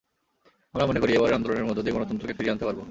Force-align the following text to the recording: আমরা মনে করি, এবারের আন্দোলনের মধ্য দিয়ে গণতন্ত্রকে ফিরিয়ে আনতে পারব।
আমরা 0.73 0.85
মনে 0.85 0.99
করি, 0.99 1.11
এবারের 1.13 1.37
আন্দোলনের 1.37 1.65
মধ্য 1.65 1.79
দিয়ে 1.81 1.95
গণতন্ত্রকে 1.95 2.33
ফিরিয়ে 2.33 2.53
আনতে 2.53 2.65
পারব। 2.65 2.79